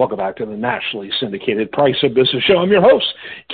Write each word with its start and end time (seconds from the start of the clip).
Welcome 0.00 0.16
back 0.16 0.36
to 0.36 0.46
the 0.46 0.56
nationally 0.56 1.10
syndicated 1.20 1.70
Price 1.72 1.94
of 2.02 2.14
Business 2.14 2.42
Show. 2.44 2.56
I'm 2.56 2.70
your 2.70 2.80
host, 2.80 3.04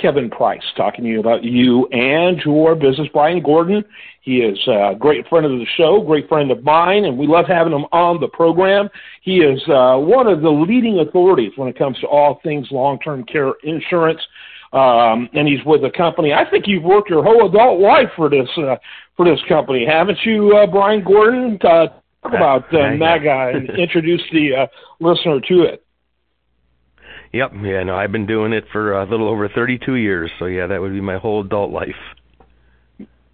Kevin 0.01 0.29
Price, 0.29 0.63
talking 0.77 1.03
to 1.03 1.09
you 1.09 1.19
about 1.19 1.43
you 1.43 1.87
and 1.87 2.39
your 2.45 2.73
business. 2.73 3.09
Brian 3.11 3.43
Gordon, 3.43 3.83
he 4.21 4.37
is 4.37 4.57
a 4.65 4.95
great 4.97 5.27
friend 5.27 5.45
of 5.45 5.51
the 5.51 5.65
show, 5.75 6.01
great 6.01 6.29
friend 6.29 6.49
of 6.49 6.63
mine, 6.63 7.03
and 7.03 7.17
we 7.17 7.27
love 7.27 7.47
having 7.49 7.73
him 7.73 7.83
on 7.91 8.21
the 8.21 8.29
program. 8.29 8.87
He 9.23 9.39
is 9.39 9.61
uh, 9.67 9.97
one 9.97 10.27
of 10.27 10.41
the 10.41 10.49
leading 10.49 10.99
authorities 10.99 11.51
when 11.57 11.67
it 11.67 11.77
comes 11.77 11.99
to 11.99 12.07
all 12.07 12.39
things 12.43 12.65
long-term 12.71 13.25
care 13.25 13.51
insurance. 13.63 14.21
Um, 14.71 15.27
and 15.33 15.49
he's 15.49 15.65
with 15.65 15.83
a 15.83 15.91
company. 15.97 16.31
I 16.31 16.49
think 16.49 16.63
you've 16.65 16.83
worked 16.83 17.09
your 17.09 17.25
whole 17.25 17.49
adult 17.49 17.81
life 17.81 18.07
for 18.15 18.29
this 18.29 18.47
uh, 18.57 18.77
for 19.17 19.25
this 19.25 19.39
company, 19.49 19.85
haven't 19.85 20.19
you, 20.23 20.55
uh, 20.55 20.65
Brian 20.65 21.03
Gordon? 21.03 21.59
Uh, 21.61 21.87
talk 22.23 22.33
about 22.33 22.73
uh, 22.73 22.95
MAGA 22.95 23.51
and 23.53 23.69
introduce 23.77 24.21
the 24.31 24.55
uh, 24.55 24.67
listener 25.01 25.41
to 25.41 25.63
it. 25.63 25.83
Yep. 27.33 27.51
Yeah. 27.61 27.83
No, 27.83 27.95
I've 27.95 28.11
been 28.11 28.25
doing 28.25 28.53
it 28.53 28.65
for 28.71 28.93
a 28.93 29.05
little 29.09 29.27
over 29.27 29.49
32 29.49 29.95
years. 29.95 30.31
So 30.39 30.45
yeah, 30.45 30.67
that 30.67 30.81
would 30.81 30.93
be 30.93 31.01
my 31.01 31.17
whole 31.17 31.43
adult 31.43 31.71
life. 31.71 31.95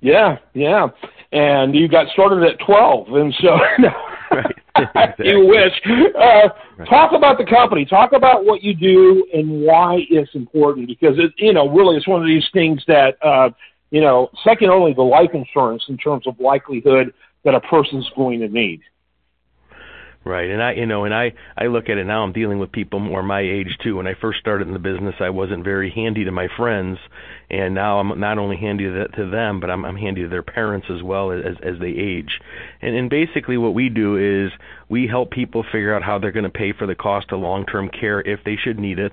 Yeah. 0.01 0.37
Yeah. 0.53 0.87
And 1.31 1.73
you 1.73 1.87
got 1.87 2.07
started 2.13 2.43
at 2.43 2.63
12, 2.65 3.07
and 3.09 3.33
so. 3.41 3.49
right. 4.31 4.55
Exactly. 4.75 5.27
you 5.29 5.45
wish. 5.45 5.71
Uh, 6.15 6.49
right. 6.79 6.89
Talk 6.89 7.11
about 7.15 7.37
the 7.37 7.45
company. 7.45 7.85
Talk 7.85 8.11
about 8.11 8.43
what 8.43 8.63
you 8.63 8.73
do 8.73 9.23
and 9.31 9.61
why 9.61 9.99
it's 10.09 10.33
important 10.33 10.87
because 10.87 11.13
it, 11.19 11.31
you 11.37 11.53
know, 11.53 11.69
really, 11.69 11.95
it's 11.95 12.07
one 12.07 12.21
of 12.21 12.27
these 12.27 12.45
things 12.53 12.83
that, 12.87 13.15
uh, 13.23 13.49
you 13.91 14.01
know, 14.01 14.31
second 14.43 14.71
only 14.71 14.95
to 14.95 15.03
life 15.03 15.29
insurance 15.35 15.83
in 15.89 15.97
terms 15.97 16.25
of 16.25 16.39
likelihood 16.39 17.13
that 17.43 17.53
a 17.53 17.59
person's 17.61 18.09
going 18.15 18.39
to 18.39 18.47
need. 18.47 18.81
Right, 20.25 20.49
and 20.49 20.63
I, 20.63 20.71
you 20.73 20.85
know, 20.85 21.03
and 21.03 21.13
I, 21.13 21.33
I 21.57 21.65
look 21.65 21.89
at 21.89 21.97
it 21.97 22.05
now. 22.05 22.23
I'm 22.23 22.31
dealing 22.31 22.57
with 22.57 22.71
people 22.71 22.99
more 22.99 23.21
my 23.21 23.41
age 23.41 23.77
too. 23.83 23.97
When 23.97 24.07
I 24.07 24.13
first 24.13 24.39
started 24.39 24.67
in 24.67 24.73
the 24.73 24.79
business, 24.79 25.15
I 25.19 25.31
wasn't 25.31 25.65
very 25.65 25.91
handy 25.91 26.23
to 26.23 26.31
my 26.31 26.47
friends, 26.55 26.97
and 27.53 27.75
now 27.75 27.99
I'm 27.99 28.19
not 28.19 28.39
only 28.39 28.57
handy 28.57 28.85
to, 28.85 29.29
them, 29.29 29.59
but 29.59 29.69
I'm, 29.69 29.85
I'm 29.85 29.95
handy 29.95 30.23
to 30.23 30.27
their 30.27 30.41
parents 30.41 30.87
as 30.89 31.03
well 31.03 31.31
as 31.31 31.55
as 31.61 31.79
they 31.79 31.89
age. 31.89 32.39
And, 32.81 32.95
and 32.95 33.09
basically, 33.11 33.57
what 33.57 33.75
we 33.75 33.89
do 33.89 34.17
is 34.17 34.51
we 34.89 35.07
help 35.07 35.29
people 35.29 35.63
figure 35.63 35.95
out 35.95 36.01
how 36.01 36.17
they're 36.17 36.31
going 36.31 36.43
to 36.43 36.49
pay 36.49 36.73
for 36.73 36.87
the 36.87 36.95
cost 36.95 37.31
of 37.31 37.39
long-term 37.39 37.89
care 37.89 38.21
if 38.21 38.39
they 38.43 38.55
should 38.55 38.79
need 38.79 38.97
it. 38.97 39.11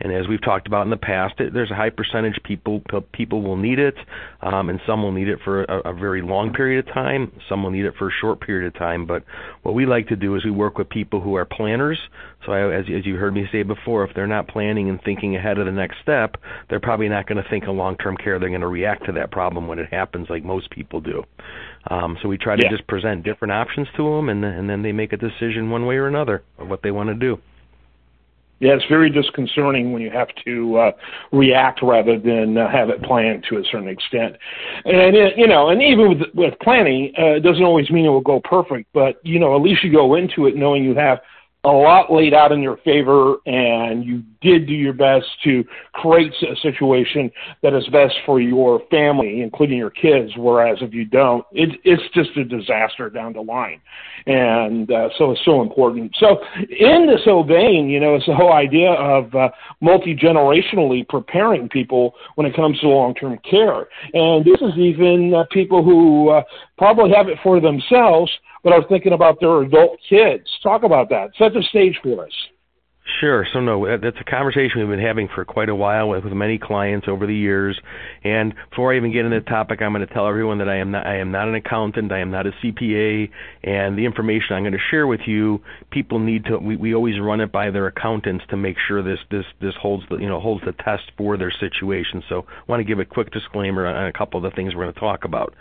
And 0.00 0.12
as 0.12 0.26
we've 0.26 0.42
talked 0.42 0.66
about 0.66 0.82
in 0.82 0.90
the 0.90 0.96
past, 0.96 1.38
it, 1.38 1.52
there's 1.52 1.70
a 1.70 1.76
high 1.76 1.90
percentage 1.90 2.40
people 2.44 2.82
people 3.12 3.42
will 3.42 3.56
need 3.56 3.78
it, 3.78 3.94
um, 4.40 4.68
and 4.68 4.80
some 4.86 5.02
will 5.02 5.12
need 5.12 5.28
it 5.28 5.38
for 5.44 5.64
a, 5.64 5.90
a 5.90 5.92
very 5.92 6.22
long 6.22 6.52
period 6.52 6.88
of 6.88 6.94
time. 6.94 7.30
Some 7.48 7.62
will 7.62 7.70
need 7.70 7.84
it 7.84 7.94
for 7.98 8.08
a 8.08 8.12
short 8.20 8.40
period 8.40 8.66
of 8.66 8.78
time. 8.78 9.06
But 9.06 9.22
what 9.62 9.74
we 9.74 9.86
like 9.86 10.08
to 10.08 10.16
do 10.16 10.34
is 10.34 10.44
we 10.44 10.50
work 10.50 10.78
with 10.78 10.88
people 10.88 11.20
who 11.20 11.34
are 11.34 11.44
planners. 11.44 11.98
So 12.44 12.52
I, 12.52 12.74
as, 12.74 12.86
as 12.86 13.06
you 13.06 13.16
heard 13.16 13.34
me 13.34 13.46
say 13.52 13.62
before, 13.62 14.04
if 14.04 14.14
they're 14.14 14.26
not 14.26 14.48
planning 14.48 14.88
and 14.88 15.00
thinking 15.02 15.36
ahead 15.36 15.58
of 15.58 15.66
the 15.66 15.72
next 15.72 15.98
step, 16.02 16.36
they're 16.68 16.80
probably 16.80 17.08
not 17.08 17.28
going 17.28 17.42
to 17.42 17.48
think 17.48 17.64
of 17.64 17.76
long-term 17.82 18.16
care. 18.16 18.38
They're 18.38 18.48
going 18.48 18.60
to 18.60 18.68
react 18.68 19.04
to 19.06 19.12
that 19.12 19.30
problem 19.30 19.66
when 19.66 19.78
it 19.78 19.92
happens, 19.92 20.28
like 20.30 20.44
most 20.44 20.70
people 20.70 21.00
do. 21.00 21.24
Um, 21.90 22.16
so 22.22 22.28
we 22.28 22.38
try 22.38 22.56
to 22.56 22.62
yeah. 22.62 22.70
just 22.70 22.86
present 22.86 23.24
different 23.24 23.52
options 23.52 23.88
to 23.96 24.02
them, 24.04 24.28
and, 24.28 24.44
and 24.44 24.70
then 24.70 24.82
they 24.82 24.92
make 24.92 25.12
a 25.12 25.16
decision 25.16 25.70
one 25.70 25.84
way 25.86 25.96
or 25.96 26.06
another 26.06 26.42
of 26.58 26.68
what 26.68 26.82
they 26.82 26.90
want 26.90 27.08
to 27.08 27.14
do. 27.14 27.38
Yeah, 28.60 28.74
it's 28.74 28.84
very 28.88 29.10
disconcerting 29.10 29.92
when 29.92 30.02
you 30.02 30.10
have 30.10 30.28
to 30.44 30.76
uh, 30.76 30.92
react 31.32 31.80
rather 31.82 32.16
than 32.16 32.56
uh, 32.56 32.70
have 32.70 32.90
it 32.90 33.02
planned 33.02 33.44
to 33.50 33.56
a 33.56 33.64
certain 33.72 33.88
extent. 33.88 34.36
And 34.84 35.16
it, 35.16 35.36
you 35.36 35.48
know, 35.48 35.70
and 35.70 35.82
even 35.82 36.08
with 36.08 36.20
with 36.32 36.54
planning, 36.62 37.12
uh, 37.18 37.38
it 37.38 37.40
doesn't 37.40 37.64
always 37.64 37.90
mean 37.90 38.04
it 38.04 38.10
will 38.10 38.20
go 38.20 38.40
perfect. 38.44 38.86
But 38.94 39.14
you 39.24 39.40
know, 39.40 39.56
at 39.56 39.62
least 39.62 39.82
you 39.82 39.90
go 39.90 40.14
into 40.14 40.46
it 40.46 40.54
knowing 40.54 40.84
you 40.84 40.94
have 40.94 41.18
a 41.64 41.70
lot 41.70 42.12
laid 42.12 42.34
out 42.34 42.50
in 42.50 42.60
your 42.60 42.76
favor, 42.78 43.36
and 43.46 44.04
you 44.04 44.22
did 44.40 44.66
do 44.66 44.74
your 44.74 44.92
best 44.92 45.26
to 45.44 45.64
create 45.92 46.32
a 46.42 46.56
situation 46.56 47.30
that 47.62 47.72
is 47.72 47.86
best 47.88 48.14
for 48.26 48.40
your 48.40 48.82
family, 48.90 49.42
including 49.42 49.78
your 49.78 49.90
kids. 49.90 50.32
Whereas 50.36 50.78
if 50.80 50.92
you 50.92 51.04
don't, 51.04 51.44
it, 51.52 51.78
it's 51.84 52.02
just 52.14 52.36
a 52.36 52.44
disaster 52.44 53.08
down 53.08 53.34
the 53.34 53.42
line. 53.42 53.80
And 54.26 54.90
uh, 54.90 55.10
so 55.18 55.30
it's 55.30 55.44
so 55.44 55.62
important. 55.62 56.16
So 56.18 56.40
in 56.56 57.06
this 57.06 57.20
whole 57.24 57.44
vein, 57.44 57.88
you 57.88 58.00
know, 58.00 58.16
it's 58.16 58.26
the 58.26 58.34
whole 58.34 58.52
idea 58.52 58.90
of 58.90 59.32
uh, 59.34 59.50
multi 59.80 60.16
generationally 60.16 61.08
preparing 61.08 61.68
people 61.68 62.14
when 62.34 62.46
it 62.46 62.56
comes 62.56 62.80
to 62.80 62.88
long 62.88 63.14
term 63.14 63.38
care. 63.48 63.86
And 64.14 64.44
this 64.44 64.60
is 64.60 64.76
even 64.76 65.32
uh, 65.32 65.44
people 65.52 65.84
who 65.84 66.30
uh, 66.30 66.42
probably 66.82 67.12
have 67.14 67.28
it 67.28 67.38
for 67.44 67.60
themselves 67.60 68.28
but 68.64 68.72
are 68.72 68.82
thinking 68.88 69.12
about 69.12 69.38
their 69.38 69.62
adult 69.62 70.00
kids. 70.08 70.42
Talk 70.64 70.82
about 70.82 71.08
that. 71.10 71.30
Set 71.38 71.54
the 71.54 71.62
stage 71.70 71.96
for 72.02 72.24
us. 72.26 72.32
Sure. 73.22 73.46
So 73.52 73.60
no, 73.60 73.98
that's 73.98 74.16
a 74.20 74.24
conversation 74.24 74.80
we've 74.80 74.88
been 74.88 74.98
having 74.98 75.28
for 75.34 75.44
quite 75.44 75.68
a 75.68 75.74
while 75.74 76.08
with, 76.08 76.24
with 76.24 76.32
many 76.32 76.58
clients 76.58 77.06
over 77.08 77.26
the 77.26 77.34
years. 77.34 77.78
And 78.24 78.54
before 78.70 78.92
I 78.92 78.96
even 78.96 79.12
get 79.12 79.24
into 79.24 79.38
the 79.38 79.46
topic, 79.46 79.80
I'm 79.80 79.92
going 79.92 80.06
to 80.06 80.12
tell 80.12 80.26
everyone 80.26 80.58
that 80.58 80.68
I 80.68 80.76
am 80.76 80.90
not 80.90 81.06
I 81.06 81.18
am 81.18 81.30
not 81.30 81.48
an 81.48 81.54
accountant. 81.54 82.12
I 82.12 82.20
am 82.20 82.30
not 82.30 82.46
a 82.46 82.50
CPA. 82.50 83.30
And 83.64 83.98
the 83.98 84.04
information 84.06 84.56
I'm 84.56 84.62
going 84.62 84.72
to 84.72 84.78
share 84.90 85.06
with 85.06 85.20
you, 85.26 85.60
people 85.90 86.18
need 86.18 86.46
to. 86.46 86.58
We, 86.58 86.76
we 86.76 86.94
always 86.94 87.20
run 87.20 87.40
it 87.40 87.52
by 87.52 87.70
their 87.70 87.86
accountants 87.86 88.44
to 88.50 88.56
make 88.56 88.76
sure 88.88 89.02
this 89.02 89.20
this 89.30 89.44
this 89.60 89.74
holds 89.80 90.04
the 90.08 90.16
you 90.16 90.28
know 90.28 90.40
holds 90.40 90.64
the 90.64 90.72
test 90.72 91.04
for 91.16 91.36
their 91.36 91.52
situation. 91.52 92.22
So 92.28 92.46
I 92.48 92.62
want 92.66 92.80
to 92.80 92.84
give 92.84 92.98
a 92.98 93.04
quick 93.04 93.30
disclaimer 93.30 93.86
on 93.86 94.06
a 94.06 94.12
couple 94.12 94.44
of 94.44 94.50
the 94.50 94.54
things 94.56 94.74
we're 94.74 94.82
going 94.82 94.94
to 94.94 95.00
talk 95.00 95.24
about. 95.24 95.54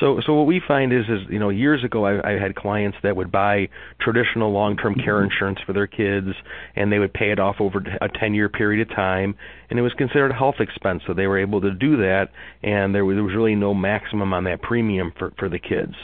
So 0.00 0.20
so 0.26 0.34
what 0.34 0.46
we 0.46 0.60
find 0.66 0.92
is 0.92 1.04
is 1.08 1.20
you 1.30 1.38
know 1.38 1.48
years 1.48 1.82
ago 1.82 2.04
I, 2.04 2.34
I 2.34 2.38
had 2.38 2.56
clients 2.56 2.98
that 3.02 3.16
would 3.16 3.32
buy 3.32 3.70
traditional 4.00 4.52
long-term 4.52 4.96
care 4.96 5.24
insurance 5.24 5.60
for 5.64 5.72
their 5.72 5.86
kids 5.86 6.28
and 6.74 6.86
and 6.86 6.92
they 6.92 7.00
would 7.00 7.05
pay 7.08 7.30
it 7.30 7.38
off 7.38 7.56
over 7.60 7.78
a 8.00 8.08
10 8.08 8.34
year 8.34 8.48
period 8.48 8.88
of 8.88 8.94
time 8.94 9.34
and 9.70 9.78
it 9.78 9.82
was 9.82 9.92
considered 9.94 10.30
a 10.30 10.34
health 10.34 10.56
expense 10.60 11.02
so 11.06 11.14
they 11.14 11.26
were 11.26 11.38
able 11.38 11.60
to 11.60 11.72
do 11.72 11.96
that 11.96 12.28
and 12.62 12.94
there 12.94 13.04
was, 13.04 13.16
there 13.16 13.24
was 13.24 13.34
really 13.34 13.54
no 13.54 13.74
maximum 13.74 14.32
on 14.32 14.44
that 14.44 14.62
premium 14.62 15.12
for 15.18 15.32
for 15.38 15.48
the 15.48 15.58
kids. 15.58 15.94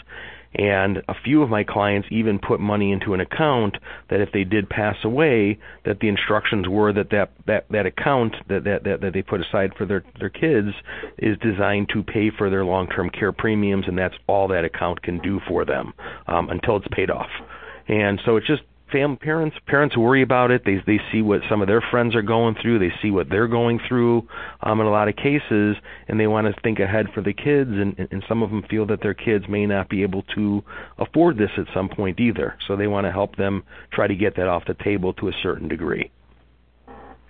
And 0.55 0.99
a 1.09 1.15
few 1.25 1.43
of 1.43 1.49
my 1.49 1.65
clients 1.65 2.09
even 2.11 2.39
put 2.39 2.61
money 2.61 2.93
into 2.93 3.15
an 3.15 3.21
account 3.21 3.79
that 4.11 4.21
if 4.21 4.33
they 4.33 4.45
did 4.45 4.69
pass 4.69 4.97
away 5.03 5.59
that 5.87 6.01
the 6.01 6.09
instructions 6.09 6.69
were 6.69 6.93
that 6.93 7.09
that 7.11 7.31
that, 7.47 7.65
that 7.71 7.87
account 7.87 8.37
that, 8.49 8.65
that 8.65 8.85
that 8.85 9.01
that 9.01 9.13
they 9.15 9.23
put 9.23 9.41
aside 9.41 9.73
for 9.79 9.87
their 9.87 10.05
their 10.21 10.29
kids 10.29 10.69
is 11.17 11.39
designed 11.39 11.89
to 11.95 12.03
pay 12.03 12.31
for 12.37 12.51
their 12.51 12.67
long 12.67 12.87
term 12.89 13.09
care 13.09 13.33
premiums 13.33 13.87
and 13.89 13.97
that's 13.97 14.15
all 14.27 14.47
that 14.49 14.65
account 14.65 15.03
can 15.03 15.19
do 15.21 15.41
for 15.49 15.65
them 15.65 15.95
um, 16.27 16.51
until 16.51 16.77
it's 16.77 16.89
paid 16.93 17.11
off. 17.11 17.31
And 17.89 18.21
so 18.25 18.37
it's 18.37 18.47
just 18.47 18.63
fam 18.93 19.17
parents 19.17 19.57
parents 19.67 19.97
worry 19.97 20.23
about 20.23 20.51
it. 20.51 20.63
They 20.65 20.77
they 20.87 21.01
see 21.11 21.23
what 21.23 21.41
some 21.49 21.63
of 21.63 21.69
their 21.69 21.81
friends 21.91 22.15
are 22.15 22.23
going 22.23 22.55
through. 22.61 22.79
They 22.79 22.93
see 23.01 23.11
what 23.11 23.29
they're 23.29 23.49
going 23.49 23.81
through 23.89 24.29
um 24.63 24.81
in 24.81 24.87
a 24.87 24.91
lot 24.91 25.09
of 25.09 25.17
cases 25.17 25.77
and 26.09 26.21
they 26.21 26.27
want 26.27 26.47
to 26.47 26.61
think 26.63 26.79
ahead 26.79 27.07
for 27.15 27.23
the 27.23 27.33
kids 27.33 27.71
and 27.71 28.09
and 28.11 28.25
some 28.29 28.43
of 28.43 28.51
them 28.51 28.63
feel 28.69 28.87
that 28.87 29.01
their 29.03 29.15
kids 29.15 29.47
may 29.49 29.67
not 29.67 29.89
be 29.89 30.03
able 30.03 30.23
to 30.35 30.63
afford 30.99 31.39
this 31.39 31.51
at 31.57 31.67
some 31.75 31.89
point 31.89 32.21
either. 32.21 32.57
So 32.69 32.77
they 32.77 32.87
want 32.87 33.07
to 33.07 33.11
help 33.11 33.37
them 33.37 33.65
try 33.93 34.07
to 34.07 34.15
get 34.15 34.37
that 34.37 34.47
off 34.47 34.65
the 34.67 34.75
table 34.75 35.13
to 35.15 35.29
a 35.29 35.33
certain 35.43 35.69
degree. 35.69 36.11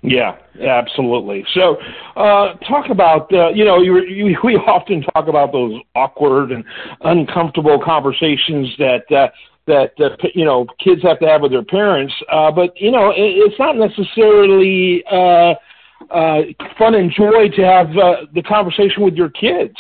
Yeah, 0.02 0.36
absolutely. 0.60 1.44
So, 1.54 1.76
uh, 2.16 2.54
talk 2.68 2.90
about 2.90 3.32
uh, 3.32 3.50
you 3.50 3.64
know 3.64 3.80
you, 3.80 4.02
you, 4.02 4.36
we 4.42 4.56
often 4.56 5.02
talk 5.14 5.28
about 5.28 5.52
those 5.52 5.80
awkward 5.94 6.50
and 6.50 6.64
uncomfortable 7.02 7.80
conversations 7.82 8.68
that 8.78 9.10
uh, 9.12 9.28
that 9.66 9.92
uh, 10.00 10.16
you 10.34 10.44
know 10.44 10.66
kids 10.82 11.02
have 11.02 11.18
to 11.20 11.26
have 11.26 11.42
with 11.42 11.52
their 11.52 11.64
parents. 11.64 12.14
Uh, 12.30 12.50
but 12.50 12.72
you 12.80 12.90
know, 12.90 13.10
it, 13.10 13.16
it's 13.18 13.58
not 13.58 13.76
necessarily 13.76 15.04
uh, 15.10 15.54
uh, 16.10 16.42
fun 16.78 16.94
and 16.94 17.12
joy 17.12 17.48
to 17.54 17.62
have 17.62 17.88
uh, 17.90 18.26
the 18.34 18.42
conversation 18.42 19.02
with 19.02 19.14
your 19.14 19.30
kids. 19.30 19.76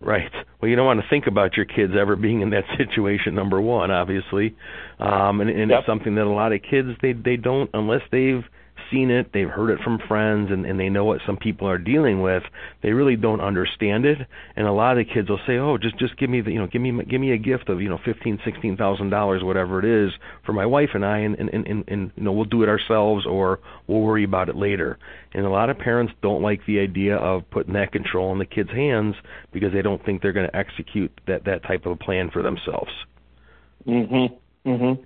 Right. 0.00 0.30
Well, 0.60 0.68
you 0.68 0.76
don't 0.76 0.86
want 0.86 1.00
to 1.00 1.08
think 1.08 1.26
about 1.26 1.56
your 1.56 1.66
kids 1.66 1.94
ever 1.98 2.14
being 2.14 2.40
in 2.40 2.50
that 2.50 2.64
situation. 2.76 3.34
Number 3.34 3.60
one, 3.60 3.90
obviously, 3.90 4.54
um, 5.00 5.40
and, 5.40 5.50
and 5.50 5.70
yep. 5.70 5.80
it's 5.80 5.86
something 5.86 6.14
that 6.14 6.24
a 6.24 6.30
lot 6.30 6.52
of 6.52 6.60
kids 6.62 6.90
they 7.02 7.12
they 7.12 7.36
don't 7.36 7.70
unless 7.74 8.02
they've 8.12 8.44
seen 8.90 9.10
it, 9.10 9.32
they've 9.32 9.48
heard 9.48 9.70
it 9.70 9.80
from 9.82 9.98
friends, 10.08 10.50
and, 10.50 10.66
and 10.66 10.78
they 10.78 10.88
know 10.88 11.04
what 11.04 11.20
some 11.26 11.36
people 11.36 11.68
are 11.68 11.78
dealing 11.78 12.20
with. 12.20 12.42
They 12.82 12.92
really 12.92 13.16
don't 13.16 13.40
understand 13.40 14.04
it, 14.04 14.18
and 14.56 14.66
a 14.66 14.72
lot 14.72 14.98
of 14.98 15.06
the 15.06 15.12
kids 15.12 15.28
will 15.28 15.40
say, 15.46 15.58
"Oh, 15.58 15.78
just 15.78 15.98
just 15.98 16.16
give 16.16 16.30
me 16.30 16.40
the 16.40 16.52
you 16.52 16.58
know 16.58 16.66
give 16.66 16.82
me 16.82 16.92
give 17.04 17.20
me 17.20 17.32
a 17.32 17.38
gift 17.38 17.68
of 17.68 17.80
you 17.80 17.88
know 17.88 17.98
fifteen, 18.04 18.38
sixteen 18.44 18.76
thousand 18.76 19.10
dollars, 19.10 19.42
whatever 19.42 19.78
it 19.78 19.84
is, 19.84 20.12
for 20.44 20.52
my 20.52 20.66
wife 20.66 20.90
and 20.94 21.04
I, 21.04 21.18
and, 21.18 21.36
and 21.38 21.50
and 21.50 21.84
and 21.88 22.10
you 22.16 22.22
know 22.22 22.32
we'll 22.32 22.44
do 22.44 22.62
it 22.62 22.68
ourselves, 22.68 23.26
or 23.26 23.60
we'll 23.86 24.00
worry 24.00 24.24
about 24.24 24.48
it 24.48 24.56
later." 24.56 24.98
And 25.34 25.44
a 25.44 25.50
lot 25.50 25.70
of 25.70 25.78
parents 25.78 26.12
don't 26.22 26.42
like 26.42 26.64
the 26.66 26.80
idea 26.80 27.16
of 27.16 27.48
putting 27.50 27.74
that 27.74 27.92
control 27.92 28.32
in 28.32 28.38
the 28.38 28.46
kids' 28.46 28.70
hands 28.70 29.14
because 29.52 29.72
they 29.72 29.82
don't 29.82 30.04
think 30.04 30.22
they're 30.22 30.32
going 30.32 30.48
to 30.48 30.56
execute 30.56 31.12
that 31.26 31.44
that 31.44 31.62
type 31.64 31.86
of 31.86 31.92
a 31.92 31.96
plan 31.96 32.30
for 32.30 32.42
themselves. 32.42 32.90
Mhm. 33.86 34.32
Mhm. 34.66 34.98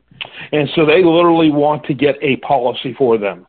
And 0.53 0.69
so 0.71 0.85
they 0.85 1.03
literally 1.05 1.51
want 1.51 1.85
to 1.85 1.95
get 1.95 2.17
a 2.23 2.37
policy 2.37 2.95
for 2.95 3.19
them. 3.19 3.47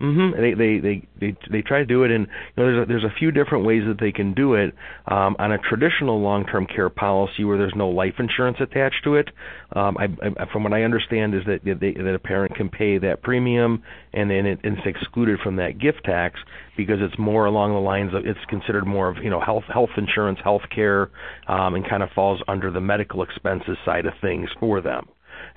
Mm-hmm. 0.00 0.40
They, 0.40 0.54
they 0.54 0.78
they 0.78 1.08
they 1.20 1.36
they 1.50 1.62
try 1.62 1.78
to 1.78 1.84
do 1.84 2.04
it, 2.04 2.12
and 2.12 2.28
you 2.28 2.62
know, 2.62 2.70
there's 2.70 2.82
a, 2.82 2.86
there's 2.86 3.04
a 3.04 3.14
few 3.18 3.32
different 3.32 3.64
ways 3.64 3.82
that 3.88 3.98
they 3.98 4.12
can 4.12 4.32
do 4.32 4.54
it. 4.54 4.72
Um, 5.06 5.34
on 5.40 5.50
a 5.50 5.58
traditional 5.58 6.20
long-term 6.20 6.68
care 6.72 6.88
policy 6.88 7.42
where 7.42 7.58
there's 7.58 7.74
no 7.74 7.88
life 7.88 8.14
insurance 8.20 8.58
attached 8.60 9.02
to 9.04 9.16
it, 9.16 9.28
um, 9.74 9.96
I, 9.98 10.04
I, 10.04 10.52
from 10.52 10.62
what 10.62 10.72
I 10.72 10.82
understand 10.82 11.34
is 11.34 11.42
that 11.46 11.64
they, 11.64 11.92
that 11.92 12.14
a 12.14 12.18
parent 12.20 12.54
can 12.54 12.68
pay 12.68 12.98
that 12.98 13.22
premium, 13.22 13.82
and 14.12 14.30
then 14.30 14.46
it, 14.46 14.60
it's 14.62 14.86
excluded 14.86 15.40
from 15.42 15.56
that 15.56 15.80
gift 15.80 16.04
tax 16.04 16.38
because 16.76 16.98
it's 17.00 17.18
more 17.18 17.46
along 17.46 17.72
the 17.72 17.80
lines 17.80 18.14
of 18.14 18.24
it's 18.24 18.38
considered 18.48 18.86
more 18.86 19.08
of 19.08 19.16
you 19.16 19.30
know 19.30 19.40
health 19.40 19.64
health 19.72 19.90
insurance, 19.96 20.38
health 20.44 20.62
care, 20.72 21.10
um, 21.48 21.74
and 21.74 21.88
kind 21.88 22.04
of 22.04 22.10
falls 22.14 22.40
under 22.46 22.70
the 22.70 22.80
medical 22.80 23.24
expenses 23.24 23.76
side 23.84 24.06
of 24.06 24.12
things 24.22 24.48
for 24.60 24.80
them. 24.80 25.08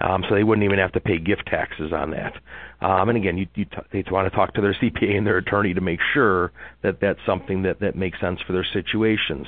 Um, 0.02 0.24
so 0.28 0.36
they 0.36 0.44
wouldn't 0.44 0.66
even 0.66 0.80
have 0.80 0.92
to 0.94 1.00
pay 1.00 1.20
gift 1.20 1.44
taxes 1.48 1.92
on 1.94 2.12
that. 2.12 2.34
Um, 2.82 3.10
and 3.10 3.18
again, 3.18 3.38
you, 3.38 3.48
you 3.56 3.66
t- 3.66 3.78
they 3.92 4.04
want 4.10 4.32
to 4.32 4.36
talk 4.36 4.54
to 4.56 4.62
their 4.62 4.74
CPA 4.74 5.18
and 5.18 5.28
their 5.28 5.38
attorney 5.38 5.74
to 5.74 5.82
make 5.82 6.00
sure 6.14 6.52
that 6.82 7.00
that's 7.00 7.20
something 7.26 7.62
that, 7.64 7.80
that 7.82 7.96
makes 7.96 8.20
sense 8.20 8.40
for 8.46 8.54
their 8.54 8.66
situations. 8.74 9.46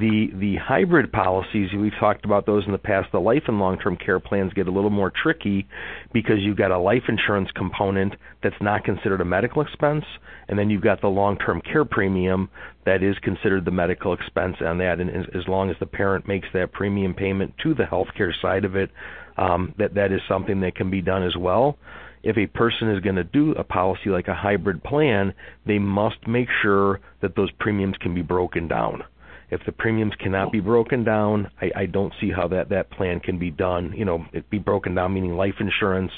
The 0.00 0.28
the 0.34 0.56
hybrid 0.56 1.12
policies 1.12 1.70
we've 1.72 1.92
talked 2.00 2.24
about 2.24 2.46
those 2.46 2.64
in 2.66 2.72
the 2.72 2.78
past. 2.78 3.12
The 3.12 3.20
life 3.20 3.44
and 3.46 3.60
long 3.60 3.78
term 3.78 3.96
care 3.96 4.18
plans 4.18 4.52
get 4.52 4.66
a 4.66 4.70
little 4.70 4.90
more 4.90 5.12
tricky 5.22 5.68
because 6.12 6.38
you've 6.40 6.56
got 6.56 6.72
a 6.72 6.78
life 6.78 7.04
insurance 7.08 7.48
component 7.54 8.14
that's 8.42 8.60
not 8.60 8.82
considered 8.82 9.20
a 9.20 9.24
medical 9.24 9.62
expense, 9.62 10.04
and 10.48 10.58
then 10.58 10.68
you've 10.68 10.82
got 10.82 11.00
the 11.00 11.08
long 11.08 11.38
term 11.38 11.60
care 11.60 11.84
premium 11.84 12.48
that 12.84 13.04
is 13.04 13.16
considered 13.22 13.64
the 13.64 13.70
medical 13.70 14.12
expense 14.12 14.56
on 14.60 14.78
that. 14.78 15.00
And 15.00 15.10
as, 15.10 15.26
as 15.34 15.46
long 15.46 15.70
as 15.70 15.76
the 15.78 15.86
parent 15.86 16.26
makes 16.26 16.48
that 16.54 16.72
premium 16.72 17.14
payment 17.14 17.54
to 17.62 17.74
the 17.74 17.84
healthcare 17.84 18.32
side 18.42 18.64
of 18.64 18.74
it, 18.74 18.90
um, 19.36 19.74
that 19.78 19.94
that 19.94 20.10
is 20.10 20.20
something 20.28 20.60
that 20.62 20.74
can 20.74 20.90
be 20.90 21.02
done 21.02 21.22
as 21.22 21.36
well 21.36 21.78
if 22.24 22.38
a 22.38 22.46
person 22.46 22.90
is 22.90 23.00
going 23.00 23.16
to 23.16 23.24
do 23.24 23.52
a 23.52 23.62
policy 23.62 24.08
like 24.08 24.28
a 24.28 24.34
hybrid 24.34 24.82
plan, 24.82 25.34
they 25.66 25.78
must 25.78 26.26
make 26.26 26.48
sure 26.62 27.00
that 27.20 27.36
those 27.36 27.50
premiums 27.60 27.96
can 28.00 28.14
be 28.14 28.22
broken 28.22 28.66
down. 28.66 29.04
If 29.50 29.60
the 29.66 29.72
premiums 29.72 30.14
cannot 30.18 30.52
be 30.52 30.60
broken 30.60 31.04
down, 31.04 31.50
I, 31.60 31.70
I 31.76 31.86
don't 31.86 32.12
see 32.20 32.30
how 32.30 32.48
that, 32.48 32.68
that 32.70 32.90
plan 32.90 33.20
can 33.20 33.38
be 33.38 33.50
done. 33.50 33.92
You 33.96 34.04
know, 34.04 34.24
it 34.32 34.48
be 34.50 34.58
broken 34.58 34.94
down 34.94 35.14
meaning 35.14 35.36
life 35.36 35.54
insurance 35.60 36.12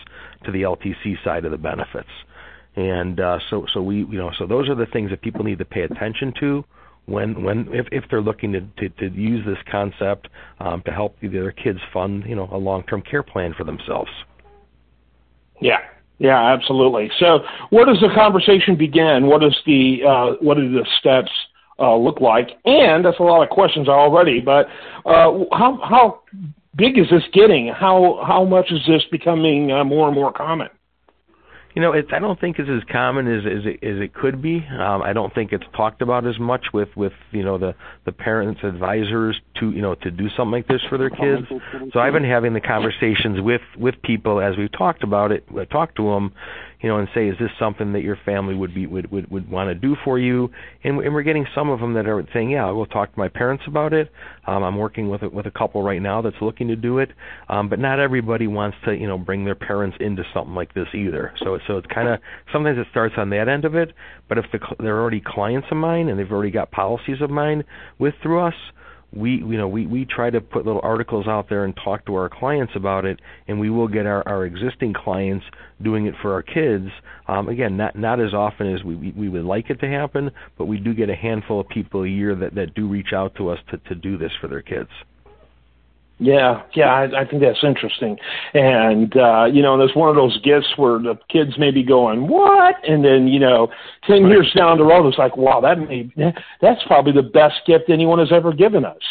to 0.45 0.53
the 0.53 0.63
LTC 0.63 1.23
side 1.25 1.45
of 1.45 1.51
the 1.51 1.59
benefits. 1.59 2.09
And 2.77 3.21
uh, 3.21 3.39
so, 3.51 3.67
so 3.73 3.83
we, 3.83 3.99
you 3.99 4.19
know, 4.19 4.31
so 4.39 4.47
those 4.47 4.69
are 4.69 4.75
the 4.75 4.87
things 4.87 5.11
that 5.11 5.23
people 5.23 5.45
need 5.45 5.59
to 5.59 5.65
pay 5.65 5.83
attention 5.83 6.33
to 6.41 6.65
when, 7.07 7.43
when, 7.43 7.69
if, 7.73 7.87
if 7.91 8.05
they're 8.11 8.21
looking 8.21 8.53
to, 8.53 8.61
to, 8.61 8.89
to 8.89 9.17
use 9.17 9.45
this 9.47 9.59
concept 9.71 10.29
um, 10.61 10.83
to 10.85 10.93
help 10.93 11.17
their 11.21 11.53
kids 11.53 11.79
fund, 11.93 12.25
you 12.27 12.35
know, 12.35 12.49
a 12.53 12.59
long-term 12.59 13.03
care 13.03 13.23
plan 13.23 13.55
for 13.57 13.65
themselves. 13.65 14.11
Yeah, 15.61 15.79
yeah, 16.19 16.53
absolutely. 16.53 17.11
So, 17.19 17.41
where 17.71 17.87
does 17.87 18.01
the 18.01 18.11
conversation 18.15 18.77
begin? 18.77 19.27
What 19.27 19.43
is 19.43 19.57
the 19.65 19.99
uh, 20.07 20.33
what 20.41 20.59
are 20.59 20.69
the 20.69 20.87
steps 20.99 21.31
uh, 21.79 21.97
look 21.97 22.21
like? 22.21 22.49
And 22.65 23.05
that's 23.05 23.19
a 23.19 23.23
lot 23.23 23.43
of 23.43 23.51
questions 23.51 23.89
already. 23.89 24.41
But 24.41 24.67
uh, 25.05 25.45
how 25.53 25.79
how 25.83 26.21
big 26.77 26.99
is 26.99 27.07
this 27.11 27.25
getting? 27.33 27.69
How 27.69 28.23
how 28.27 28.45
much 28.45 28.71
is 28.71 28.81
this 28.87 29.03
becoming 29.11 29.73
uh, 29.73 29.85
more 29.85 30.07
and 30.07 30.15
more 30.15 30.33
common? 30.33 30.69
You 31.77 31.83
know, 31.83 31.93
it's 31.93 32.09
I 32.11 32.21
don't 32.21 32.41
think 32.41 32.59
it's 32.59 32.71
as 32.71 32.83
common 32.91 33.29
as 33.29 33.45
as 33.45 33.67
it, 33.67 33.87
as 33.87 34.01
it 34.01 34.15
could 34.15 34.41
be. 34.41 34.67
Um, 34.81 35.03
I 35.03 35.13
don't 35.13 35.35
think 35.35 35.53
it's 35.53 35.67
talked 35.77 36.01
about 36.01 36.27
as 36.27 36.39
much 36.39 36.69
with 36.73 36.89
with 36.97 37.13
you 37.33 37.45
know 37.45 37.59
the 37.59 37.75
the 38.07 38.13
parents 38.13 38.63
advisors 38.65 39.39
to 39.61 39.73
you 39.73 39.83
know 39.83 39.95
to 39.97 40.11
do 40.11 40.31
something 40.39 40.53
like 40.53 40.69
this 40.69 40.81
for 40.89 40.97
their 40.97 41.11
kids. 41.11 41.43
So 41.93 42.01
I've 42.01 42.15
been 42.15 42.25
having 42.25 42.55
the 42.55 42.63
conversations 42.63 43.43
with 43.43 43.61
with 43.77 43.95
people 44.03 44.41
as 44.41 44.57
we've 44.57 44.73
talked 44.73 45.03
about 45.03 45.33
it, 45.33 45.45
uh, 45.55 45.67
talked 45.67 45.97
to 45.97 46.05
them, 46.05 46.33
you 46.81 46.89
know, 46.89 46.99
and 46.99 47.09
say, 47.15 47.29
is 47.29 47.37
this 47.39 47.51
something 47.59 47.93
that 47.95 48.03
your 48.03 48.19
family 48.25 48.55
would 48.55 48.75
be 48.75 48.87
would 48.87 49.11
would, 49.11 49.31
would 49.31 49.51
want 49.51 49.69
to 49.69 49.75
do 49.75 49.97
for 50.05 50.19
you? 50.19 50.51
And, 50.85 50.99
and 51.01 51.15
we're 51.15 51.23
getting 51.23 51.47
some 51.55 51.71
of 51.71 51.81
them 51.81 51.95
that 51.95 52.07
are 52.07 52.25
saying, 52.33 52.51
yeah, 52.51 52.67
I 52.67 52.71
will 52.71 52.87
talk 52.87 53.13
to 53.13 53.19
my 53.19 53.29
parents 53.29 53.65
about 53.67 53.93
it. 53.93 54.11
Um, 54.47 54.63
I'm 54.63 54.77
working 54.77 55.09
with 55.09 55.23
a, 55.23 55.29
with 55.29 55.47
a 55.47 55.51
couple 55.51 55.83
right 55.83 56.01
now 56.03 56.23
that's 56.23 56.37
looking 56.41 56.69
to 56.69 56.77
do 56.77 56.99
it, 56.99 57.11
um, 57.49 57.69
but 57.69 57.79
not 57.79 57.99
everybody 57.99 58.47
wants 58.47 58.77
to, 58.85 58.93
you 58.93 59.07
know, 59.07 59.19
bring 59.19 59.45
their 59.45 59.55
parents 59.55 59.97
into 60.01 60.23
something 60.35 60.55
like 60.55 60.75
this 60.75 60.89
either. 60.95 61.33
So 61.43 61.59
so 61.67 61.79
it's 61.79 61.87
kind 61.93 62.09
of 62.09 62.21
sometimes 62.53 62.79
it 62.79 62.87
starts 62.91 63.15
on 63.17 63.31
that 63.31 63.49
end 63.49 63.65
of 63.65 63.75
it. 63.75 63.93
But 64.29 64.39
if 64.39 64.45
the, 64.53 64.59
they're 64.79 65.01
already 65.01 65.23
clients 65.25 65.69
of 65.71 65.77
mine 65.77 66.09
and 66.09 66.19
they've 66.19 66.31
already 66.31 66.51
got 66.51 66.71
policies 66.71 67.21
of 67.21 67.31
mine 67.31 67.65
with 67.99 68.15
through 68.23 68.41
us, 68.41 68.55
we 69.13 69.37
you 69.37 69.57
know 69.57 69.69
we 69.69 69.87
we 69.87 70.05
try 70.05 70.31
to 70.31 70.41
put 70.41 70.67
little 70.67 70.81
articles 70.83 71.27
out 71.27 71.49
there 71.49 71.65
and 71.65 71.75
talk 71.83 72.05
to 72.07 72.15
our 72.15 72.29
clients 72.29 72.73
about 72.75 73.05
it 73.05 73.21
and 73.47 73.59
we 73.59 73.71
will 73.71 73.89
get 73.89 74.07
our 74.07 74.27
our 74.29 74.45
existing 74.45 74.93
clients 74.93 75.45
doing 75.83 76.07
it 76.07 76.15
for 76.23 76.33
our 76.33 76.43
kids. 76.43 76.89
Um 77.29 77.49
again 77.49 77.77
not 77.77 77.97
not 77.97 78.21
as 78.21 78.35
often 78.35 78.73
as 78.73 78.83
we 78.83 78.97
we 78.97 79.29
would 79.29 79.45
like 79.45 79.71
it 79.71 79.81
to 79.81 79.89
happen 79.89 80.31
but 80.59 80.67
we 80.67 80.79
do 80.79 80.95
get 80.95 81.09
a 81.09 81.15
handful 81.15 81.61
of 81.61 81.69
people 81.69 82.03
a 82.03 82.09
year 82.09 82.35
that 82.35 82.55
that 82.55 82.75
do 82.75 82.89
reach 82.89 83.13
out 83.15 83.35
to 83.37 83.49
us 83.49 83.59
to 83.71 83.79
to 83.79 83.95
do 83.95 84.19
this 84.19 84.33
for 84.41 84.49
their 84.49 84.63
kids 84.63 84.91
yeah, 86.19 86.63
yeah, 86.75 86.87
I, 86.87 87.23
I 87.23 87.25
think 87.27 87.43
that's 87.43 87.63
interesting, 87.63 88.17
and 88.55 89.15
uh, 89.17 89.45
you 89.45 89.61
know, 89.61 89.77
there's 89.77 89.95
one 89.95 90.09
of 90.09 90.17
those 90.17 90.41
gifts 90.41 90.69
where 90.77 90.99
the 90.99 91.19
kids 91.29 91.59
may 91.59 91.71
be 91.71 91.83
going, 91.83 92.27
"What?" 92.27 92.77
and 92.89 93.05
then 93.05 93.29
you 93.29 93.39
know, 93.39 93.69
ten 94.05 94.27
years 94.27 94.51
down 94.57 94.79
the 94.79 94.85
road, 94.85 95.07
it's 95.07 95.19
like, 95.19 95.37
"Wow, 95.37 95.61
that 95.61 95.79
may 95.79 96.11
that's 96.63 96.83
probably 96.87 97.13
the 97.13 97.23
best 97.23 97.57
gift 97.67 97.91
anyone 97.91 98.19
has 98.19 98.33
ever 98.33 98.55
given 98.55 98.85
us." 98.85 99.03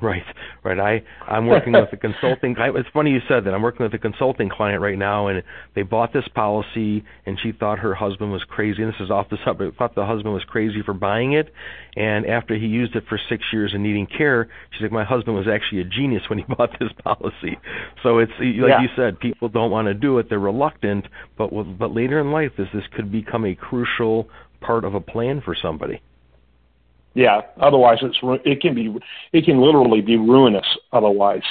Right, 0.00 0.22
right. 0.64 0.80
I 0.80 1.02
I'm 1.30 1.46
working 1.46 1.74
with 1.74 1.92
a 1.92 1.98
consulting. 1.98 2.56
I, 2.58 2.68
it's 2.68 2.88
funny 2.94 3.10
you 3.10 3.20
said 3.28 3.44
that. 3.44 3.52
I'm 3.52 3.60
working 3.60 3.84
with 3.84 3.92
a 3.92 3.98
consulting 3.98 4.48
client 4.48 4.80
right 4.80 4.96
now, 4.96 5.26
and 5.26 5.42
they 5.74 5.82
bought 5.82 6.14
this 6.14 6.26
policy, 6.34 7.04
and 7.26 7.38
she 7.42 7.52
thought 7.52 7.78
her 7.80 7.94
husband 7.94 8.32
was 8.32 8.42
crazy. 8.48 8.82
And 8.82 8.90
this 8.90 9.00
is 9.00 9.10
off 9.10 9.28
the 9.28 9.36
subject. 9.44 9.76
Thought 9.76 9.94
the 9.94 10.06
husband 10.06 10.32
was 10.32 10.44
crazy 10.44 10.82
for 10.82 10.94
buying 10.94 11.34
it, 11.34 11.52
and 11.94 12.24
after 12.24 12.54
he 12.54 12.66
used 12.66 12.96
it 12.96 13.04
for 13.06 13.20
six 13.28 13.44
years 13.52 13.72
and 13.74 13.82
needing 13.82 14.06
care, 14.06 14.48
she's 14.72 14.80
like, 14.80 14.92
my 14.92 15.04
husband 15.04 15.36
was 15.36 15.46
actually 15.46 15.82
a 15.82 15.84
genius 15.84 16.22
when 16.30 16.38
he 16.38 16.44
bought 16.56 16.70
this 16.80 16.90
policy. 17.04 17.58
So 18.02 18.18
it's 18.18 18.32
like 18.38 18.70
yeah. 18.70 18.80
you 18.80 18.88
said, 18.96 19.20
people 19.20 19.50
don't 19.50 19.70
want 19.70 19.88
to 19.88 19.94
do 19.94 20.18
it. 20.18 20.30
They're 20.30 20.38
reluctant, 20.38 21.04
but 21.36 21.50
but 21.78 21.92
later 21.92 22.18
in 22.18 22.32
life, 22.32 22.52
this 22.56 22.68
this 22.72 22.84
could 22.96 23.12
become 23.12 23.44
a 23.44 23.54
crucial 23.54 24.30
part 24.62 24.86
of 24.86 24.94
a 24.94 25.00
plan 25.00 25.42
for 25.44 25.54
somebody. 25.54 26.00
Yeah. 27.14 27.42
Otherwise, 27.60 27.98
it's 28.02 28.18
it 28.44 28.60
can 28.60 28.74
be 28.74 28.94
it 29.32 29.44
can 29.44 29.60
literally 29.60 30.00
be 30.00 30.16
ruinous. 30.16 30.66
Otherwise, 30.92 31.42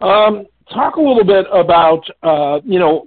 um, 0.00 0.46
talk 0.72 0.96
a 0.96 1.00
little 1.00 1.24
bit 1.24 1.46
about 1.52 2.02
uh, 2.22 2.60
you 2.64 2.78
know 2.78 3.06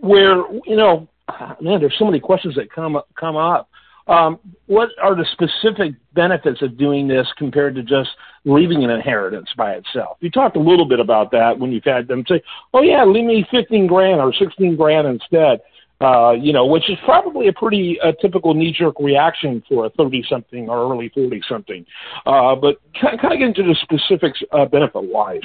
where 0.00 0.42
you 0.66 0.76
know 0.76 1.08
man, 1.60 1.80
there's 1.80 1.96
so 1.98 2.04
many 2.04 2.20
questions 2.20 2.54
that 2.56 2.70
come 2.72 3.00
come 3.18 3.36
up. 3.36 3.68
Um, 4.08 4.38
what 4.66 4.88
are 5.02 5.14
the 5.14 5.26
specific 5.32 5.94
benefits 6.14 6.62
of 6.62 6.78
doing 6.78 7.06
this 7.06 7.26
compared 7.36 7.74
to 7.74 7.82
just 7.82 8.08
leaving 8.46 8.82
an 8.82 8.88
inheritance 8.88 9.50
by 9.54 9.72
itself? 9.72 10.16
You 10.20 10.30
talked 10.30 10.56
a 10.56 10.60
little 10.60 10.86
bit 10.88 10.98
about 10.98 11.30
that 11.32 11.58
when 11.58 11.72
you've 11.72 11.84
had 11.84 12.08
them 12.08 12.24
say, 12.26 12.42
"Oh 12.72 12.82
yeah, 12.82 13.04
leave 13.04 13.26
me 13.26 13.46
15 13.50 13.86
grand 13.86 14.20
or 14.20 14.32
16 14.32 14.76
grand 14.76 15.06
instead." 15.06 15.60
Uh, 16.00 16.32
you 16.32 16.52
know, 16.52 16.66
which 16.66 16.88
is 16.88 16.96
probably 17.04 17.48
a 17.48 17.52
pretty 17.52 17.98
uh, 18.02 18.12
typical 18.20 18.54
knee-jerk 18.54 18.94
reaction 19.00 19.62
for 19.68 19.86
a 19.86 19.90
30-something 19.90 20.68
or 20.68 20.92
early 20.92 21.10
40-something. 21.10 21.84
Uh, 22.24 22.54
but 22.54 22.80
kind 23.00 23.14
of, 23.14 23.20
get 23.20 23.42
into 23.42 23.62
the 23.62 23.76
specifics 23.82 24.40
uh, 24.52 24.64
benefit-wise. 24.66 25.40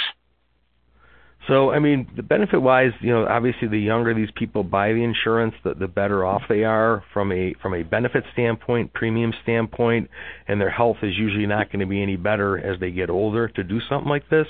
So, 1.47 1.71
I 1.71 1.79
mean, 1.79 2.09
the 2.15 2.23
benefit 2.23 2.61
wise, 2.61 2.91
you 3.01 3.11
know, 3.11 3.27
obviously 3.27 3.67
the 3.67 3.79
younger 3.79 4.13
these 4.13 4.29
people 4.35 4.63
buy 4.63 4.93
the 4.93 5.03
insurance, 5.03 5.53
the, 5.63 5.73
the 5.73 5.89
better 5.89 6.25
off 6.25 6.43
they 6.47 6.63
are 6.63 7.03
from 7.13 7.33
a 7.33 7.53
from 7.61 7.73
a 7.73 7.83
benefit 7.83 8.23
standpoint, 8.31 8.93
premium 8.93 9.33
standpoint, 9.43 10.09
and 10.47 10.61
their 10.61 10.69
health 10.69 10.97
is 11.03 11.17
usually 11.17 11.45
not 11.45 11.69
going 11.69 11.81
to 11.81 11.85
be 11.85 12.01
any 12.01 12.15
better 12.15 12.57
as 12.57 12.79
they 12.79 12.91
get 12.91 13.09
older 13.09 13.49
to 13.49 13.63
do 13.63 13.81
something 13.89 14.07
like 14.07 14.29
this. 14.29 14.47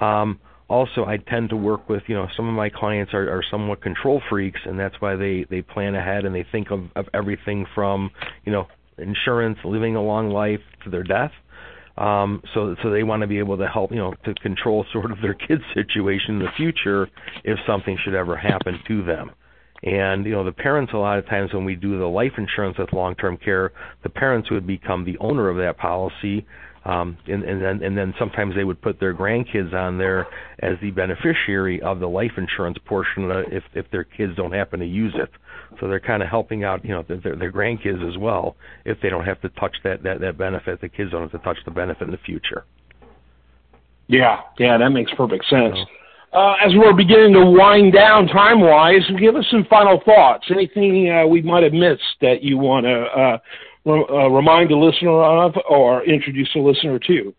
Um, 0.00 0.38
also 0.72 1.04
I 1.04 1.18
tend 1.18 1.50
to 1.50 1.56
work 1.56 1.88
with 1.88 2.02
you 2.06 2.14
know 2.14 2.26
some 2.34 2.48
of 2.48 2.54
my 2.54 2.70
clients 2.70 3.12
are, 3.12 3.28
are 3.28 3.44
somewhat 3.50 3.82
control 3.82 4.22
freaks 4.30 4.60
and 4.64 4.80
that's 4.80 4.94
why 5.00 5.16
they 5.16 5.44
they 5.50 5.60
plan 5.60 5.94
ahead 5.94 6.24
and 6.24 6.34
they 6.34 6.46
think 6.50 6.70
of, 6.70 6.84
of 6.96 7.06
everything 7.12 7.66
from 7.74 8.10
you 8.44 8.52
know 8.52 8.66
insurance 8.96 9.58
living 9.64 9.96
a 9.96 10.02
long 10.02 10.30
life 10.30 10.60
to 10.82 10.90
their 10.90 11.02
death. 11.02 11.32
Um 11.98 12.42
so 12.54 12.74
so 12.82 12.90
they 12.90 13.02
want 13.02 13.20
to 13.20 13.26
be 13.26 13.38
able 13.38 13.58
to 13.58 13.68
help 13.68 13.90
you 13.90 13.98
know 13.98 14.14
to 14.24 14.34
control 14.34 14.86
sort 14.92 15.12
of 15.12 15.18
their 15.20 15.34
kids 15.34 15.62
situation 15.74 16.36
in 16.36 16.38
the 16.38 16.52
future 16.56 17.06
if 17.44 17.58
something 17.66 17.98
should 18.02 18.14
ever 18.14 18.34
happen 18.34 18.80
to 18.88 19.04
them. 19.04 19.30
And 19.82 20.24
you 20.24 20.32
know 20.32 20.44
the 20.44 20.52
parents 20.52 20.94
a 20.94 20.96
lot 20.96 21.18
of 21.18 21.26
times 21.26 21.52
when 21.52 21.66
we 21.66 21.74
do 21.74 21.98
the 21.98 22.06
life 22.06 22.32
insurance 22.38 22.78
with 22.78 22.94
long 22.94 23.14
term 23.16 23.36
care 23.36 23.72
the 24.04 24.08
parents 24.08 24.50
would 24.50 24.66
become 24.66 25.04
the 25.04 25.18
owner 25.18 25.50
of 25.50 25.58
that 25.58 25.76
policy 25.76 26.46
um, 26.84 27.16
and, 27.26 27.44
and 27.44 27.62
then 27.62 27.82
and 27.82 27.96
then 27.96 28.12
sometimes 28.18 28.54
they 28.56 28.64
would 28.64 28.80
put 28.82 28.98
their 28.98 29.14
grandkids 29.14 29.72
on 29.72 29.98
there 29.98 30.26
as 30.60 30.76
the 30.80 30.90
beneficiary 30.90 31.80
of 31.82 32.00
the 32.00 32.08
life 32.08 32.32
insurance 32.36 32.78
portion 32.86 33.30
if 33.50 33.62
if 33.74 33.88
their 33.90 34.04
kids 34.04 34.34
don't 34.36 34.52
happen 34.52 34.80
to 34.80 34.86
use 34.86 35.14
it. 35.16 35.30
So 35.80 35.88
they're 35.88 36.00
kind 36.00 36.22
of 36.22 36.28
helping 36.28 36.64
out, 36.64 36.84
you 36.84 36.90
know, 36.90 37.02
their, 37.02 37.36
their 37.36 37.52
grandkids 37.52 38.06
as 38.08 38.18
well 38.18 38.56
if 38.84 39.00
they 39.00 39.08
don't 39.08 39.24
have 39.24 39.40
to 39.42 39.48
touch 39.50 39.76
that, 39.84 40.02
that 40.02 40.20
that 40.20 40.36
benefit. 40.36 40.80
The 40.80 40.88
kids 40.88 41.12
don't 41.12 41.22
have 41.22 41.32
to 41.32 41.38
touch 41.38 41.58
the 41.64 41.70
benefit 41.70 42.02
in 42.02 42.10
the 42.10 42.18
future. 42.18 42.64
Yeah, 44.08 44.40
yeah, 44.58 44.76
that 44.76 44.90
makes 44.90 45.12
perfect 45.14 45.46
sense. 45.46 45.78
uh, 46.32 46.54
as 46.64 46.72
we're 46.74 46.94
beginning 46.94 47.34
to 47.34 47.44
wind 47.44 47.92
down 47.92 48.26
time 48.26 48.60
wise, 48.60 49.02
give 49.20 49.36
us 49.36 49.44
some 49.50 49.66
final 49.68 50.00
thoughts. 50.04 50.46
Anything 50.50 51.10
uh, 51.10 51.26
we 51.26 51.42
might 51.42 51.62
have 51.62 51.72
missed 51.72 52.02
that 52.20 52.42
you 52.42 52.56
want 52.56 52.86
to 52.86 53.02
uh, 53.02 53.38
uh, 53.86 54.28
remind 54.28 54.70
a 54.70 54.76
listener 54.76 55.10
of 55.10 55.54
or 55.68 56.04
introduce 56.04 56.50
a 56.54 56.60
listener 56.60 56.98
to? 56.98 57.34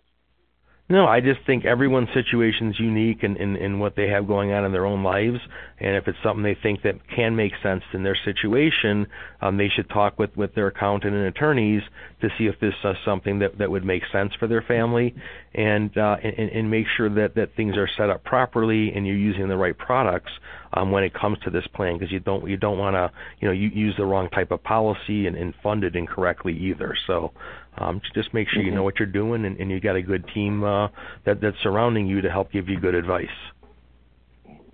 No, 0.90 1.08
I 1.08 1.22
just 1.22 1.40
think 1.48 1.64
everyone's 1.64 2.10
situation 2.14 2.70
is 2.70 2.80
unique 2.80 3.24
in, 3.24 3.38
in, 3.38 3.56
in 3.56 3.80
what 3.80 3.96
they 3.96 4.10
have 4.10 4.28
going 4.28 4.52
on 4.52 4.66
in 4.66 4.74
their 4.74 4.86
own 4.86 5.02
lives, 5.02 5.40
and 5.80 5.96
if 5.96 6.10
it's 6.10 6.18
something 6.22 6.44
they 6.44 6.58
think 6.62 6.82
that 6.84 6.96
can 7.16 7.38
make 7.38 7.54
sense 7.64 7.84
in 7.94 8.04
their 8.04 8.18
situation, 8.26 9.08
um, 9.42 9.56
they 9.56 9.70
should 9.70 9.90
talk 9.90 10.20
with, 10.20 10.36
with 10.36 10.54
their 10.56 10.68
accountant 10.68 11.16
and 11.16 11.26
attorneys 11.26 11.82
to 12.20 12.28
see 12.38 12.48
if 12.48 12.60
this 12.60 12.74
is 12.84 12.96
something 13.06 13.40
that, 13.40 13.58
that 13.58 13.72
would 13.72 13.86
make 13.86 14.04
sense 14.12 14.34
for 14.38 14.46
their 14.46 14.62
family, 14.62 15.16
and, 15.56 15.98
uh, 15.98 16.18
and 16.22 16.50
and 16.50 16.70
make 16.70 16.86
sure 16.98 17.10
that, 17.10 17.34
that 17.36 17.56
things 17.56 17.78
are 17.78 17.90
set 17.96 18.10
up 18.10 18.24
properly 18.26 18.92
and 18.94 19.08
you're 19.08 19.16
using 19.16 19.48
the 19.48 19.58
right 19.58 19.78
products 19.78 20.32
um, 20.76 20.92
when 20.92 21.04
it 21.04 21.14
comes 21.14 21.38
to 21.44 21.50
this 21.50 21.66
plan, 21.74 21.98
because 21.98 22.12
you 22.12 22.20
don't 22.20 22.48
you 22.50 22.58
don't 22.58 22.78
want 22.78 22.96
to 22.96 23.12
you 23.40 23.48
know 23.48 23.54
you 23.54 23.70
use 23.70 23.94
the 23.98 24.06
wrong 24.06 24.30
type 24.30 24.52
of 24.52 24.64
policy 24.64 25.28
and, 25.28 25.36
and 25.36 25.54
fund 25.62 25.84
it 25.84 25.96
incorrectly 25.96 26.58
either. 26.58 26.96
So 27.08 27.32
um, 27.78 28.02
just 28.14 28.34
make 28.34 28.48
sure 28.50 28.62
you 28.62 28.72
know 28.72 28.78
mm-hmm. 28.78 28.84
what 28.86 29.00
you're 29.00 29.08
doing, 29.08 29.46
and, 29.46 29.58
and 29.58 29.70
you 29.70 29.80
got 29.80 29.96
a 29.96 30.02
good 30.02 30.26
team 30.34 30.64
uh, 30.64 30.88
that 31.26 31.42
that's 31.42 31.58
surrounding 31.64 32.08
you 32.08 32.22
to 32.22 32.30
help 32.30 32.52
give 32.52 32.70
you 32.70 32.80
good 32.80 32.96
advice. 32.96 33.28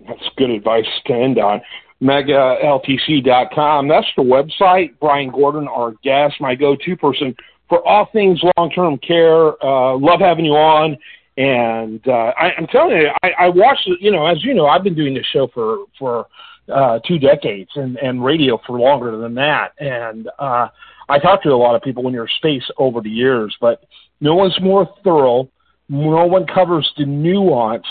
That's 0.06 0.28
good 0.36 0.50
advice 0.50 0.86
to 1.06 1.14
end 1.14 1.38
on. 1.38 1.60
MagaLTC.com. 2.02 3.88
That's 3.88 4.06
the 4.16 4.22
website. 4.22 4.94
Brian 5.00 5.30
Gordon, 5.30 5.68
our 5.68 5.92
guest, 6.02 6.36
my 6.40 6.54
go-to 6.54 6.96
person 6.96 7.34
for 7.68 7.86
all 7.86 8.08
things 8.12 8.40
long-term 8.56 8.98
care. 8.98 9.62
Uh, 9.62 9.96
love 9.98 10.20
having 10.20 10.46
you 10.46 10.52
on. 10.52 10.96
And 11.40 12.06
uh, 12.06 12.34
I, 12.38 12.52
I'm 12.58 12.66
telling 12.66 12.98
you, 12.98 13.08
I, 13.22 13.30
I 13.44 13.48
watched. 13.48 13.88
You 13.98 14.10
know, 14.10 14.26
as 14.26 14.44
you 14.44 14.52
know, 14.52 14.66
I've 14.66 14.84
been 14.84 14.94
doing 14.94 15.14
this 15.14 15.24
show 15.32 15.48
for 15.54 15.86
for 15.98 16.26
uh, 16.70 16.98
two 17.08 17.18
decades 17.18 17.70
and 17.76 17.96
and 17.96 18.22
radio 18.22 18.60
for 18.66 18.78
longer 18.78 19.16
than 19.16 19.34
that. 19.36 19.72
And 19.78 20.28
uh, 20.38 20.68
I 21.08 21.18
talked 21.18 21.44
to 21.44 21.48
a 21.48 21.56
lot 21.56 21.74
of 21.74 21.80
people 21.80 22.06
in 22.08 22.12
your 22.12 22.28
space 22.28 22.64
over 22.76 23.00
the 23.00 23.08
years, 23.08 23.56
but 23.58 23.84
no 24.20 24.34
one's 24.34 24.60
more 24.60 24.86
thorough. 25.02 25.48
No 25.88 26.26
one 26.26 26.46
covers 26.46 26.92
the 26.98 27.06
nuance 27.06 27.86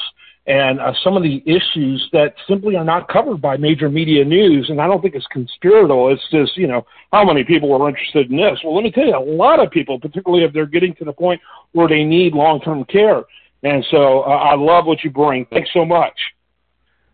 and 0.49 0.79
uh, 0.79 0.91
some 1.03 1.15
of 1.15 1.21
the 1.21 1.43
issues 1.45 2.09
that 2.11 2.33
simply 2.47 2.75
are 2.75 2.83
not 2.83 3.07
covered 3.07 3.39
by 3.39 3.55
major 3.55 3.87
media 3.87 4.25
news. 4.25 4.67
And 4.71 4.81
I 4.81 4.87
don't 4.87 4.99
think 4.99 5.13
it's 5.13 5.27
conspiratorial. 5.27 6.11
It's 6.11 6.23
just, 6.31 6.57
you 6.57 6.65
know, 6.65 6.87
how 7.13 7.23
many 7.23 7.43
people 7.43 7.71
are 7.71 7.87
interested 7.87 8.31
in 8.31 8.37
this? 8.37 8.57
Well, 8.63 8.73
let 8.73 8.83
me 8.83 8.89
tell 8.89 9.05
you, 9.05 9.15
a 9.15 9.19
lot 9.19 9.59
of 9.59 9.69
people, 9.69 9.99
particularly 9.99 10.43
if 10.43 10.51
they're 10.51 10.65
getting 10.65 10.95
to 10.95 11.05
the 11.05 11.13
point 11.13 11.39
where 11.73 11.87
they 11.87 12.03
need 12.03 12.33
long 12.33 12.59
term 12.61 12.83
care. 12.85 13.21
And 13.61 13.85
so 13.91 14.21
uh, 14.21 14.29
I 14.29 14.55
love 14.55 14.87
what 14.87 15.03
you 15.03 15.11
bring. 15.11 15.45
Thanks 15.51 15.69
so 15.71 15.85
much. 15.85 16.17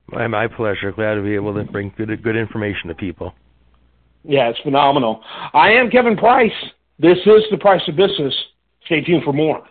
My, 0.07 0.27
my 0.27 0.47
pleasure. 0.47 0.93
Glad 0.93 1.15
to 1.15 1.21
be 1.21 1.35
able 1.35 1.53
to 1.55 1.65
bring 1.65 1.93
good, 1.97 2.23
good 2.23 2.37
information 2.37 2.87
to 2.87 2.95
people. 2.95 3.33
Yeah, 4.23 4.47
it's 4.47 4.59
phenomenal. 4.61 5.21
I 5.53 5.71
am 5.71 5.89
Kevin 5.89 6.15
Price. 6.15 6.51
This 6.99 7.17
is 7.25 7.43
The 7.51 7.57
Price 7.57 7.81
of 7.89 7.97
Business. 7.97 8.33
Stay 8.85 9.01
tuned 9.01 9.23
for 9.25 9.33
more. 9.33 9.61